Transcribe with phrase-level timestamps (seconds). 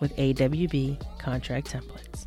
[0.00, 2.26] with AWB contract templates.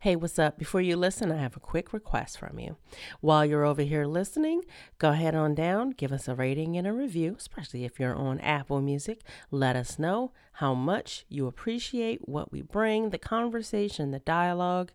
[0.00, 0.56] Hey, what's up?
[0.58, 2.76] Before you listen, I have a quick request from you.
[3.20, 4.62] While you're over here listening,
[4.98, 8.38] go ahead on down, give us a rating and a review, especially if you're on
[8.38, 9.22] Apple Music.
[9.50, 14.92] Let us know how much you appreciate what we bring, the conversation, the dialogue.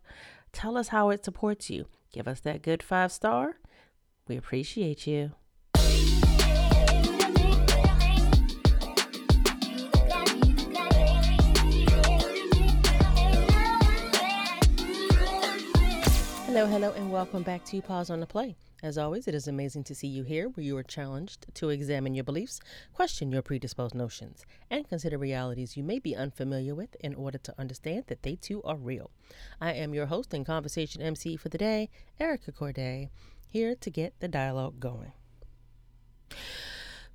[0.52, 1.84] Tell us how it supports you.
[2.10, 3.56] Give us that good five star.
[4.26, 5.32] We appreciate you.
[16.54, 18.54] Hello, hello, and welcome back to Pause on the Play.
[18.80, 22.14] As always, it is amazing to see you here where you are challenged to examine
[22.14, 22.60] your beliefs,
[22.92, 27.54] question your predisposed notions, and consider realities you may be unfamiliar with in order to
[27.58, 29.10] understand that they too are real.
[29.60, 33.08] I am your host and conversation MC for the day, Erica Courdae,
[33.48, 35.10] here to get the dialogue going.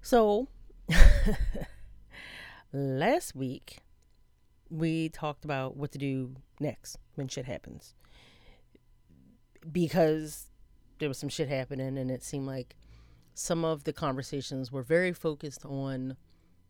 [0.01, 0.49] So,
[2.73, 3.77] last week
[4.69, 7.95] we talked about what to do next when shit happens
[9.71, 10.47] because
[10.99, 12.75] there was some shit happening and it seemed like
[13.33, 16.17] some of the conversations were very focused on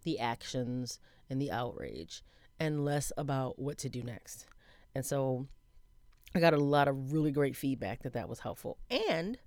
[0.04, 2.24] the actions and the outrage
[2.60, 4.46] and less about what to do next.
[4.94, 5.48] And so
[6.36, 8.78] I got a lot of really great feedback that that was helpful.
[9.10, 9.38] And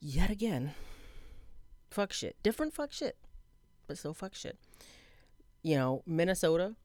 [0.00, 0.74] yet again,
[1.90, 2.36] fuck shit.
[2.42, 3.16] Different fuck shit,
[3.86, 4.58] but still fuck shit.
[5.62, 6.76] You know, Minnesota,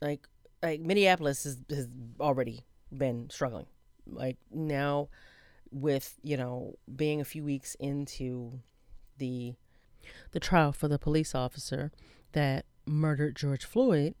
[0.00, 0.26] like
[0.62, 3.66] like Minneapolis has, has already been struggling
[4.06, 5.08] like now
[5.70, 8.60] with you know being a few weeks into
[9.18, 9.54] the
[10.32, 11.90] the trial for the police officer
[12.32, 14.14] that murdered George Floyd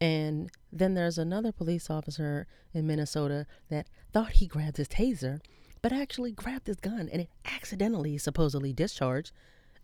[0.00, 5.40] and then there's another police officer in Minnesota that thought he grabbed his taser
[5.82, 9.32] but actually grabbed his gun and it accidentally supposedly discharged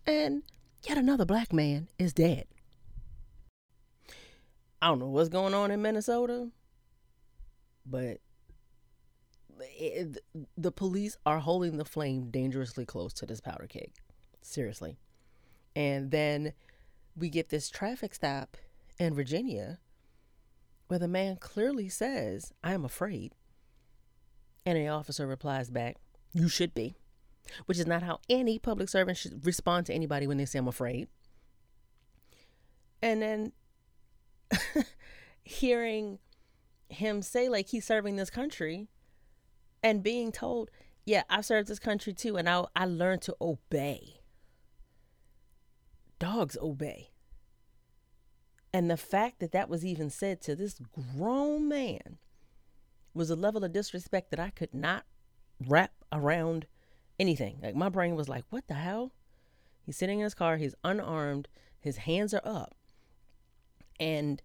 [0.06, 0.42] and
[0.82, 2.46] yet another black man is dead.
[4.80, 6.48] I don't know what's going on in Minnesota
[7.86, 8.18] but
[9.60, 10.18] it,
[10.56, 13.92] the police are holding the flame dangerously close to this powder keg.
[14.42, 14.98] Seriously.
[15.76, 16.52] And then
[17.16, 18.56] we get this traffic stop
[18.98, 19.78] in Virginia
[20.88, 23.32] where the man clearly says, I am afraid.
[24.66, 25.96] And the officer replies back,
[26.32, 26.96] You should be,
[27.66, 30.68] which is not how any public servant should respond to anybody when they say, I'm
[30.68, 31.08] afraid.
[33.02, 33.52] And then
[35.42, 36.18] hearing
[36.88, 38.88] him say, like, he's serving this country
[39.84, 40.70] and being told,
[41.04, 44.22] yeah, I've served this country too, and I I learned to obey.
[46.18, 47.10] Dogs obey.
[48.72, 50.80] And the fact that that was even said to this
[51.16, 52.18] grown man
[53.12, 55.04] was a level of disrespect that I could not
[55.64, 56.66] wrap around
[57.20, 57.60] anything.
[57.62, 59.12] Like my brain was like, what the hell?
[59.84, 61.46] He's sitting in his car, he's unarmed,
[61.78, 62.74] his hands are up.
[64.00, 64.42] And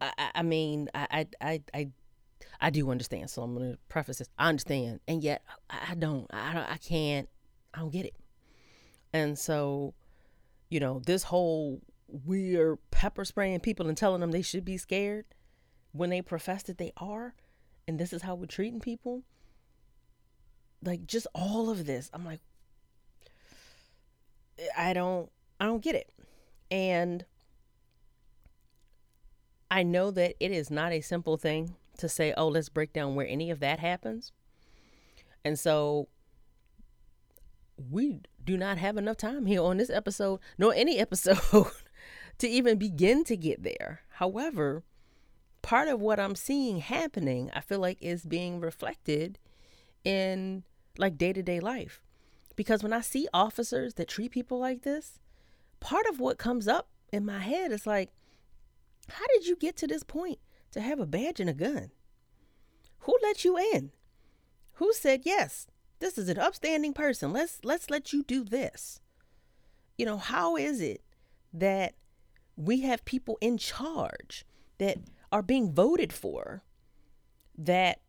[0.00, 1.88] I, I mean, I, I, I,
[2.60, 3.30] I do understand.
[3.30, 4.28] So I'm going to preface this.
[4.38, 5.00] I understand.
[5.06, 7.28] And yet I don't, I don't, I can't,
[7.74, 8.14] I don't get it.
[9.12, 9.94] And so,
[10.68, 15.24] you know, this whole we're pepper spraying people and telling them they should be scared
[15.92, 17.34] when they profess that they are,
[17.88, 19.22] and this is how we're treating people.
[20.82, 22.40] Like just all of this, I'm like,
[24.76, 26.12] I don't, I don't get it.
[26.70, 27.24] And
[29.70, 33.14] I know that it is not a simple thing to say, oh, let's break down
[33.14, 34.32] where any of that happens.
[35.44, 36.08] And so
[37.76, 41.66] we do not have enough time here on this episode, nor any episode,
[42.38, 44.00] to even begin to get there.
[44.14, 44.82] However,
[45.62, 49.38] part of what I'm seeing happening, I feel like is being reflected
[50.04, 50.64] in
[50.98, 52.00] like day to day life.
[52.54, 55.18] Because when I see officers that treat people like this,
[55.80, 58.10] part of what comes up in my head is like,
[59.08, 60.38] How did you get to this point
[60.72, 61.90] to have a badge and a gun?
[63.00, 63.92] Who let you in?
[64.74, 65.66] Who said yes?
[65.98, 67.32] This is an upstanding person.
[67.32, 69.00] Let's let's let you do this.
[69.96, 71.02] You know, how is it
[71.52, 71.94] that
[72.56, 74.44] we have people in charge
[74.78, 74.98] that
[75.32, 76.62] are being voted for
[77.56, 78.00] that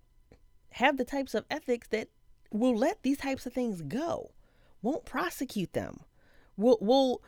[0.71, 2.09] have the types of ethics that
[2.51, 4.31] will let these types of things go,
[4.81, 6.01] won't prosecute them,
[6.55, 7.21] will will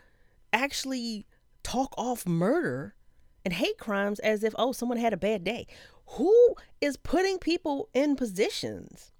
[0.51, 1.25] actually
[1.63, 2.95] talk off murder
[3.45, 5.67] and hate crimes as if oh someone had a bad day.
[6.13, 9.11] Who is putting people in positions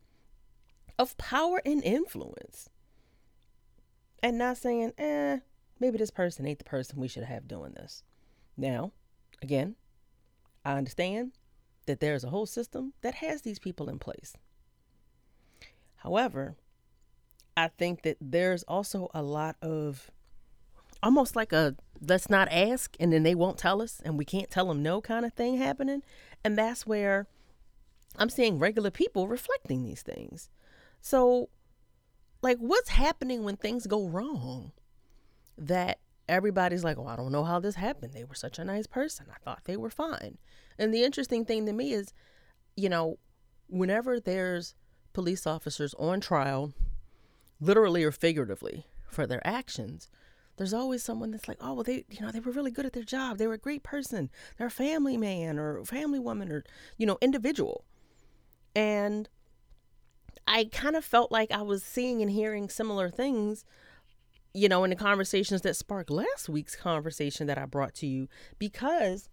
[0.98, 2.70] of power and influence?
[4.22, 5.40] And not saying, eh,
[5.80, 8.04] maybe this person ain't the person we should have doing this.
[8.58, 8.92] Now,
[9.42, 9.76] again,
[10.66, 11.32] I understand
[11.86, 14.34] that there's a whole system that has these people in place.
[15.96, 16.56] However,
[17.56, 20.12] I think that there's also a lot of
[21.02, 24.50] almost like a let's not ask and then they won't tell us and we can't
[24.50, 26.02] tell them no kind of thing happening.
[26.44, 27.28] And that's where
[28.18, 30.50] I'm seeing regular people reflecting these things.
[31.02, 31.50] So,
[32.42, 34.72] like, what's happening when things go wrong
[35.58, 38.14] that everybody's like, oh, I don't know how this happened.
[38.14, 39.26] They were such a nice person.
[39.30, 40.38] I thought they were fine.
[40.78, 42.14] And the interesting thing to me is,
[42.76, 43.18] you know,
[43.68, 44.76] whenever there's
[45.14, 46.74] police officers on trial,
[47.60, 50.10] literally or figuratively, for their actions,
[50.60, 52.94] there's always someone that's like, oh, well, they, you know, they were really good at
[52.94, 53.40] their job.
[53.40, 54.30] They were a great person.
[54.58, 56.64] They're a family man or family woman or,
[56.98, 57.86] you know, individual.
[58.76, 59.28] And
[60.46, 63.66] I kind of felt like I was seeing and hearing similar things
[64.54, 68.28] you know, in the conversations that sparked last week's conversation that I brought to you,
[68.58, 69.30] because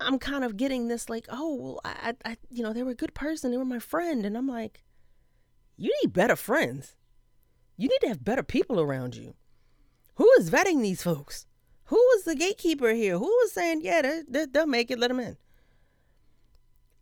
[0.00, 2.96] I'm kind of getting this like, oh, well, I, I, you know, they were a
[2.96, 4.82] good person, they were my friend, and I'm like,
[5.76, 6.96] you need better friends.
[7.76, 9.34] You need to have better people around you.
[10.14, 11.46] Who is vetting these folks?
[11.86, 13.18] Who was the gatekeeper here?
[13.18, 15.36] Who was saying, yeah, they, they, they'll make it, let them in?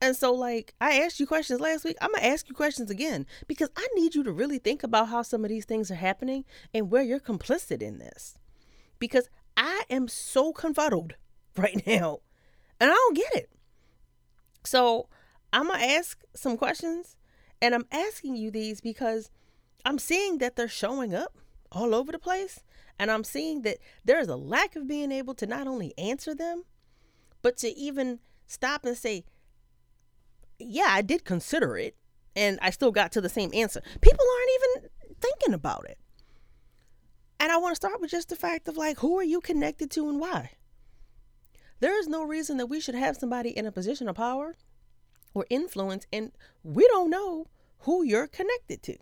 [0.03, 1.97] And so, like, I asked you questions last week.
[2.01, 5.09] I'm going to ask you questions again because I need you to really think about
[5.09, 8.39] how some of these things are happening and where you're complicit in this.
[8.99, 11.15] Because I am so confuddled
[11.57, 12.21] right now
[12.81, 13.51] and I don't get it.
[14.65, 15.09] So,
[15.53, 17.17] I'm going to ask some questions
[17.61, 19.31] and I'm asking you these because
[19.85, 21.37] I'm seeing that they're showing up
[21.73, 22.61] all over the place.
[23.01, 26.35] And I'm seeing that there is a lack of being able to not only answer
[26.35, 26.65] them,
[27.41, 29.25] but to even stop and say,
[30.59, 31.97] yeah, I did consider it
[32.37, 33.81] and I still got to the same answer.
[34.03, 35.97] People aren't even thinking about it.
[37.41, 39.91] And I want to start with just the fact of like, who are you connected
[39.93, 40.51] to and why?
[41.81, 44.57] There is no reason that we should have somebody in a position of power
[45.33, 46.33] or influence and
[46.63, 47.47] we don't know
[47.79, 48.99] who you're connected to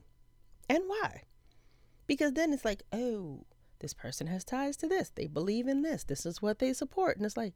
[0.70, 1.22] and why.
[2.06, 3.42] Because then it's like, oh,
[3.80, 5.10] this person has ties to this.
[5.10, 6.04] They believe in this.
[6.04, 7.16] This is what they support.
[7.16, 7.54] And it's like,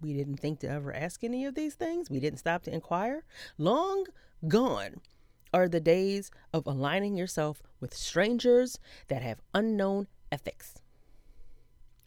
[0.00, 2.10] we didn't think to ever ask any of these things.
[2.10, 3.24] We didn't stop to inquire.
[3.58, 4.06] Long
[4.48, 5.00] gone
[5.52, 10.76] are the days of aligning yourself with strangers that have unknown ethics.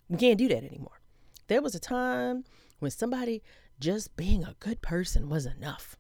[0.10, 1.02] We can't do that anymore.
[1.48, 2.46] There was a time
[2.80, 3.44] when somebody
[3.80, 5.98] just being a good person was enough.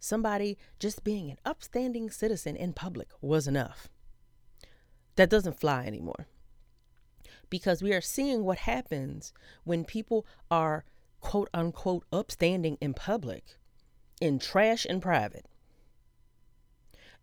[0.00, 3.88] Somebody just being an upstanding citizen in public was enough.
[5.16, 6.26] That doesn't fly anymore
[7.50, 9.32] because we are seeing what happens
[9.64, 10.84] when people are
[11.20, 13.58] quote unquote upstanding in public
[14.22, 15.46] and trash in private.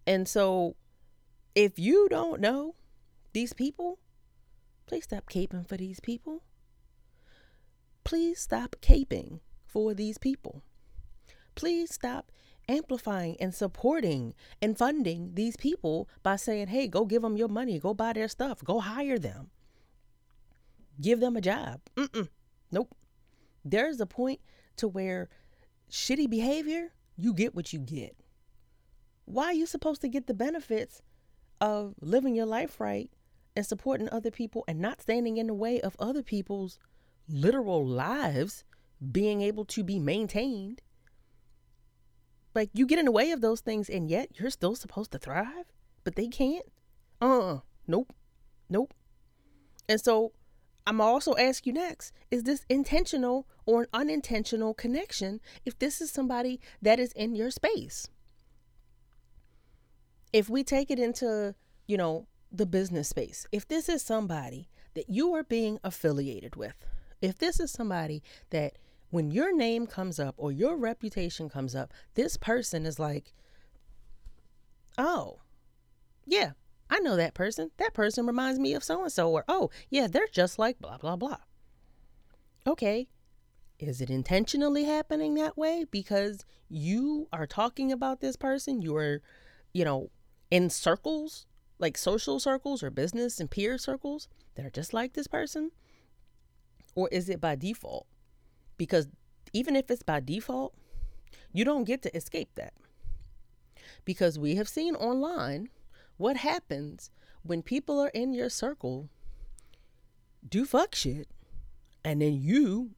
[0.05, 0.75] And so
[1.55, 2.75] if you don't know
[3.33, 3.99] these people,
[4.85, 6.43] please stop caping for these people.
[8.03, 10.61] Please stop caping for these people.
[11.55, 12.31] Please stop
[12.69, 17.79] amplifying and supporting and funding these people by saying, hey, go give them your money,
[17.79, 19.49] go buy their stuff, go hire them
[21.01, 21.81] give them a job.
[21.95, 22.27] Mm-mm.
[22.71, 22.95] Nope.
[23.63, 24.39] There's a point
[24.77, 25.29] to where
[25.91, 28.15] shitty behavior, you get what you get.
[29.25, 31.01] Why are you supposed to get the benefits
[31.59, 33.09] of living your life right
[33.55, 36.79] and supporting other people and not standing in the way of other people's
[37.27, 38.63] literal lives
[39.11, 40.81] being able to be maintained?
[42.57, 45.19] Like you get in the way of those things and yet you're still supposed to
[45.19, 45.71] thrive,
[46.03, 46.65] but they can't?
[47.21, 47.59] Uh-uh.
[47.85, 48.11] Nope.
[48.67, 48.95] Nope.
[49.87, 50.31] And so
[50.87, 56.09] I'm also ask you next, is this intentional or an unintentional connection if this is
[56.09, 58.07] somebody that is in your space?
[60.33, 61.53] If we take it into,
[61.85, 66.87] you know, the business space, if this is somebody that you are being affiliated with,
[67.21, 71.93] if this is somebody that when your name comes up or your reputation comes up,
[72.15, 73.33] this person is like,
[74.97, 75.39] oh,
[76.25, 76.51] yeah,
[76.89, 77.71] I know that person.
[77.77, 79.31] That person reminds me of so and so.
[79.31, 81.37] Or, oh, yeah, they're just like blah, blah, blah.
[82.65, 83.07] okay,
[83.79, 88.81] is it intentionally happening that way because you are talking about this person?
[88.81, 89.21] You are,
[89.73, 90.09] you know,
[90.49, 91.45] in circles,
[91.77, 95.71] like social circles or business and peer circles that are just like this person?
[96.95, 98.07] Or is it by default?
[98.77, 99.07] Because
[99.53, 100.73] even if it's by default,
[101.53, 102.73] you don't get to escape that.
[104.05, 105.69] Because we have seen online
[106.17, 107.09] what happens
[107.43, 109.09] when people are in your circle
[110.47, 111.27] do fuck shit
[112.03, 112.91] and then you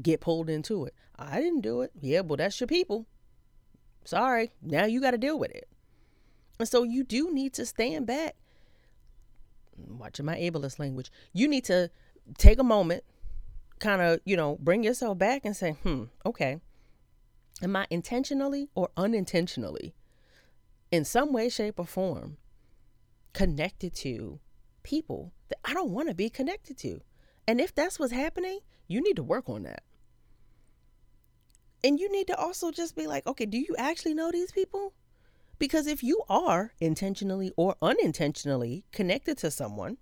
[0.00, 0.94] get pulled into it.
[1.18, 1.92] I didn't do it.
[2.00, 3.06] Yeah, well, that's your people.
[4.04, 4.52] Sorry.
[4.62, 5.68] Now you got to deal with it.
[6.58, 8.36] And so you do need to stand back.
[9.88, 11.10] watching my ableist language.
[11.32, 11.90] You need to
[12.38, 13.04] take a moment,
[13.78, 16.60] kind of, you know, bring yourself back and say, hmm, okay.
[17.62, 19.94] Am I intentionally or unintentionally,
[20.90, 22.36] in some way, shape, or form,
[23.32, 24.40] connected to
[24.82, 27.00] people that I don't want to be connected to?
[27.48, 29.82] And if that's what's happening, you need to work on that.
[31.82, 34.92] And you need to also just be like, okay, do you actually know these people?
[35.58, 39.96] Because if you are intentionally or unintentionally connected to someone,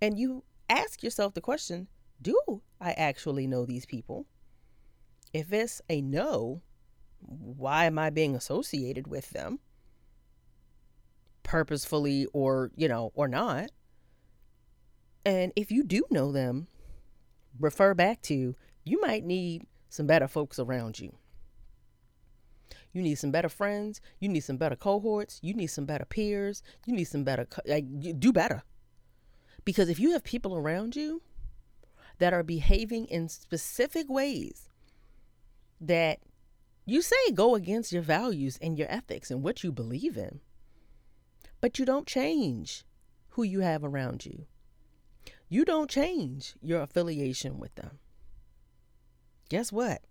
[0.00, 1.88] and you ask yourself the question,
[2.22, 4.26] do I actually know these people?
[5.32, 6.62] If it's a no,
[7.20, 9.60] why am I being associated with them?
[11.42, 13.70] Purposefully or, you know, or not.
[15.24, 16.66] And if you do know them,
[17.58, 21.14] refer back to you might need some better folks around you.
[22.92, 24.00] You need some better friends.
[24.18, 25.38] You need some better cohorts.
[25.42, 26.62] You need some better peers.
[26.86, 27.84] You need some better, like,
[28.18, 28.62] do better.
[29.64, 31.22] Because if you have people around you
[32.20, 34.68] that are behaving in specific ways
[35.80, 36.20] that
[36.84, 40.40] you say go against your values and your ethics and what you believe in,
[41.60, 42.84] but you don't change
[43.30, 44.46] who you have around you,
[45.48, 47.98] you don't change your affiliation with them.
[49.48, 50.02] Guess what?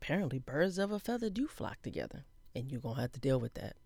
[0.00, 3.40] Apparently, birds of a feather do flock together, and you're going to have to deal
[3.40, 3.76] with that.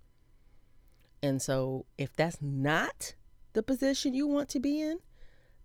[1.22, 3.14] And so, if that's not
[3.52, 4.98] the position you want to be in,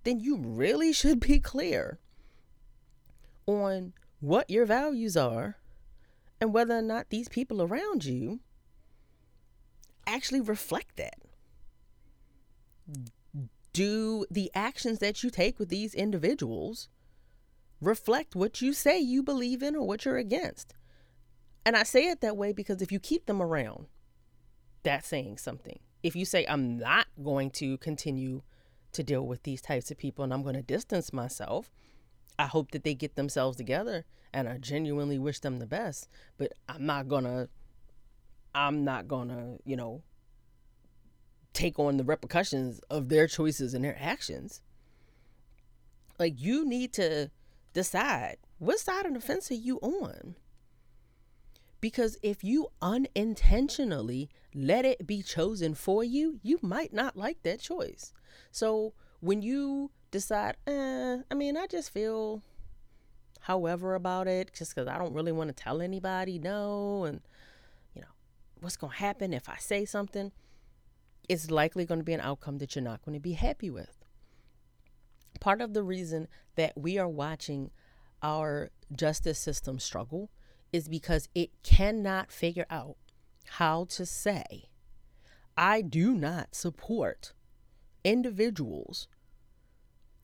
[0.05, 1.99] then you really should be clear
[3.45, 5.57] on what your values are
[6.39, 8.39] and whether or not these people around you
[10.07, 11.19] actually reflect that
[13.73, 16.87] do the actions that you take with these individuals
[17.81, 20.73] reflect what you say you believe in or what you're against?
[21.65, 23.87] And I say it that way because if you keep them around,
[24.83, 25.79] that's saying something.
[26.03, 28.43] If you say, I'm not going to continue
[28.95, 31.71] to deal with these types of people and I'm going to distance myself,
[32.37, 36.09] I hope that they get themselves together and I genuinely wish them the best.
[36.37, 37.49] But I'm not going to,
[38.53, 40.01] I'm not going to, you know,
[41.53, 44.61] take on the repercussions of their choices and their actions.
[46.19, 47.31] Like you need to
[47.73, 50.35] decide what side of the fence are you on?
[51.85, 57.59] Because if you unintentionally let it be chosen for you, you might not like that
[57.59, 58.11] choice.
[58.51, 62.41] So when you decide, eh, I mean, I just feel
[63.41, 67.21] however about it, just because I don't really want to tell anybody no, and
[67.93, 68.07] you know,
[68.61, 70.31] what's going to happen if I say something?
[71.29, 74.03] it's likely going to be an outcome that you're not going to be happy with.
[75.39, 77.69] Part of the reason that we are watching
[78.23, 80.29] our justice system struggle
[80.71, 82.97] is because it cannot figure out
[83.45, 84.69] how to say,
[85.57, 87.33] I do not support
[88.03, 89.07] individuals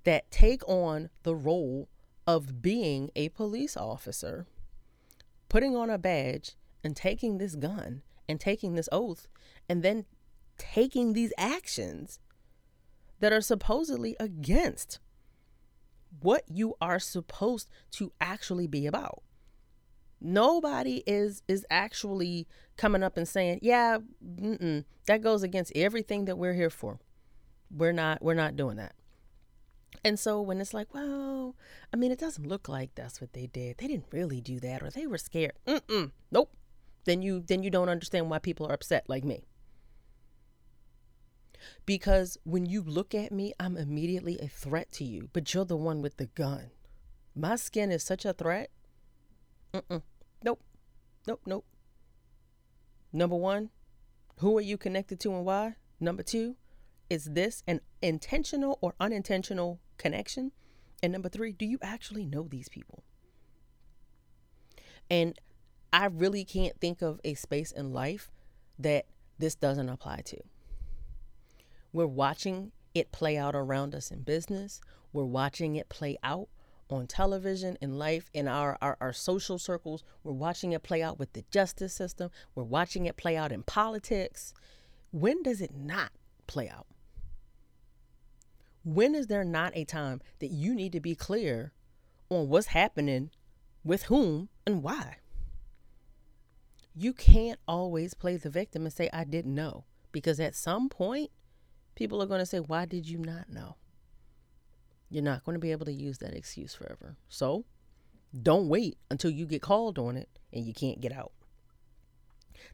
[0.03, 1.87] that take on the role
[2.27, 4.45] of being a police officer,
[5.49, 9.27] putting on a badge, and taking this gun and taking this oath,
[9.69, 10.05] and then
[10.57, 12.19] taking these actions
[13.19, 14.99] that are supposedly against
[16.19, 19.23] what you are supposed to actually be about.
[20.21, 22.47] Nobody is is actually
[22.77, 23.97] coming up and saying, "Yeah,
[25.07, 26.99] that goes against everything that we're here for.
[27.69, 28.93] We're not we're not doing that."
[30.05, 31.55] And so when it's like, "Well,
[31.91, 33.77] I mean, it doesn't look like that's what they did.
[33.77, 36.53] They didn't really do that, or they were scared." Mm-mm, nope.
[37.05, 39.43] Then you then you don't understand why people are upset like me.
[41.85, 45.77] Because when you look at me, I'm immediately a threat to you, but you're the
[45.77, 46.71] one with the gun.
[47.35, 48.69] My skin is such a threat.
[49.73, 50.01] Mm-mm.
[50.43, 50.61] Nope.
[51.27, 51.41] Nope.
[51.45, 51.65] Nope.
[53.13, 53.69] Number one,
[54.37, 55.75] who are you connected to and why?
[55.99, 56.55] Number two,
[57.09, 60.51] is this an intentional or unintentional connection?
[61.03, 63.03] And number three, do you actually know these people?
[65.09, 65.37] And
[65.91, 68.31] I really can't think of a space in life
[68.79, 69.05] that
[69.37, 70.37] this doesn't apply to.
[71.91, 74.79] We're watching it play out around us in business.
[75.11, 76.47] We're watching it play out
[76.93, 80.03] on television, in life, in our, our, our social circles.
[80.23, 82.31] We're watching it play out with the justice system.
[82.55, 84.53] We're watching it play out in politics.
[85.11, 86.11] When does it not
[86.47, 86.87] play out?
[88.83, 91.71] When is there not a time that you need to be clear
[92.29, 93.29] on what's happening
[93.83, 95.17] with whom and why?
[96.95, 99.85] You can't always play the victim and say, I didn't know.
[100.11, 101.31] Because at some point,
[101.95, 103.75] people are going to say, Why did you not know?
[105.11, 107.17] You're not going to be able to use that excuse forever.
[107.27, 107.65] So
[108.41, 111.33] don't wait until you get called on it and you can't get out.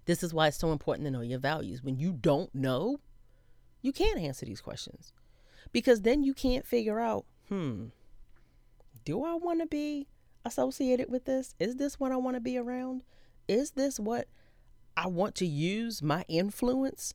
[0.05, 1.81] This is why it's so important to know your values.
[1.83, 2.99] When you don't know,
[3.81, 5.13] you can't answer these questions
[5.71, 7.85] because then you can't figure out, hmm,
[9.03, 10.07] do I want to be
[10.45, 11.55] associated with this?
[11.59, 13.01] Is this what I want to be around?
[13.47, 14.27] Is this what
[14.95, 17.13] I want to use my influence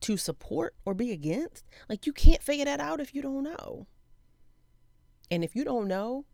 [0.00, 1.64] to support or be against?
[1.88, 3.86] Like, you can't figure that out if you don't know.
[5.30, 6.24] And if you don't know,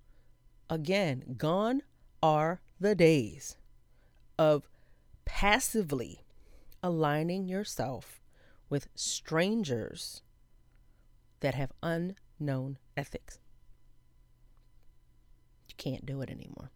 [0.68, 1.82] again, gone
[2.22, 3.56] are the days
[4.38, 4.68] of
[5.24, 6.24] passively
[6.82, 8.20] aligning yourself
[8.68, 10.22] with strangers
[11.40, 13.38] that have unknown ethics.
[15.68, 16.70] You can't do it anymore.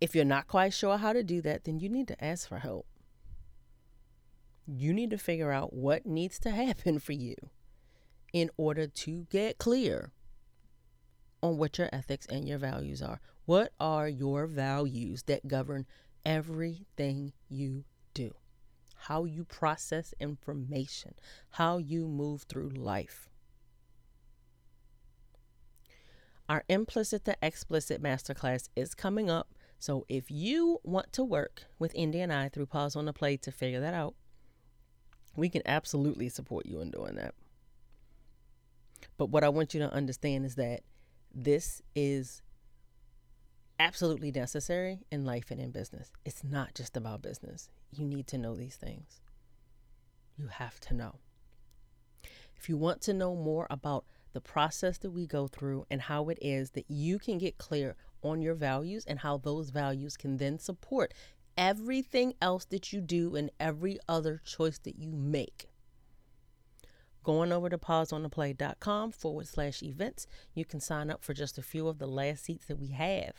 [0.00, 2.58] If you're not quite sure how to do that, then you need to ask for
[2.58, 2.86] help.
[4.66, 7.36] You need to figure out what needs to happen for you
[8.34, 10.12] in order to get clear
[11.42, 13.20] on what your ethics and your values are.
[13.46, 15.86] What are your values that govern
[16.26, 18.34] everything you do?
[18.96, 21.14] How you process information,
[21.50, 23.30] how you move through life.
[26.48, 29.48] Our implicit to explicit masterclass is coming up
[29.84, 33.36] so if you want to work with Indy and I through Pause on the Play
[33.36, 34.14] to figure that out,
[35.36, 37.34] we can absolutely support you in doing that.
[39.16, 40.80] But what I want you to understand is that
[41.34, 42.42] this is
[43.78, 46.10] absolutely necessary in life and in business.
[46.24, 47.68] It's not just about business.
[47.92, 49.20] You need to know these things.
[50.36, 51.16] You have to know.
[52.56, 56.28] If you want to know more about the process that we go through and how
[56.28, 60.38] it is that you can get clear on your values and how those values can
[60.38, 61.12] then support
[61.56, 65.66] everything else that you do and every other choice that you make.
[67.24, 71.88] Going over to pauseontheplay.com forward slash events, you can sign up for just a few
[71.88, 73.32] of the last seats that we have.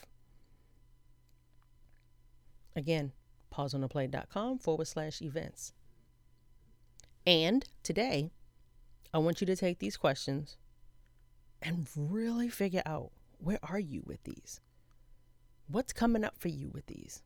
[2.76, 3.12] Again,
[3.54, 5.72] pauseontheplay.com forward slash events.
[7.28, 8.32] And today,
[9.14, 10.58] I want you to take these questions
[11.62, 14.62] and really figure out where are you with these?
[15.68, 17.22] What's coming up for you with these?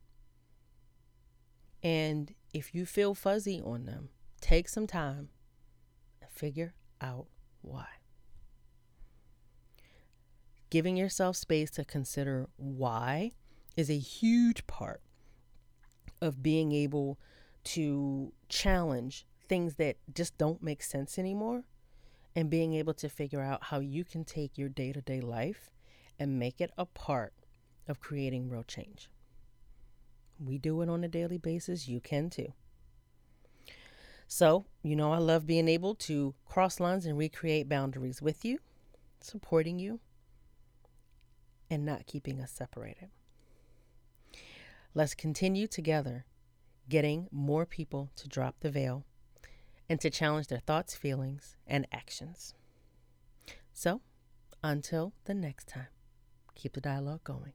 [1.82, 4.10] And if you feel fuzzy on them,
[4.42, 5.30] take some time
[6.30, 7.26] figure out
[7.62, 7.86] why.
[10.70, 13.32] Giving yourself space to consider why
[13.76, 15.02] is a huge part
[16.20, 17.18] of being able
[17.64, 21.64] to challenge things that just don't make sense anymore
[22.36, 25.70] and being able to figure out how you can take your day to day life
[26.18, 27.32] and make it a part
[27.88, 29.10] of creating real change.
[30.38, 31.88] We do it on a daily basis.
[31.88, 32.52] You can too.
[34.32, 38.60] So, you know, I love being able to cross lines and recreate boundaries with you,
[39.20, 39.98] supporting you,
[41.68, 43.08] and not keeping us separated.
[44.94, 46.26] Let's continue together
[46.88, 49.04] getting more people to drop the veil
[49.88, 52.54] and to challenge their thoughts, feelings, and actions.
[53.72, 54.00] So,
[54.62, 55.88] until the next time,
[56.54, 57.54] keep the dialogue going.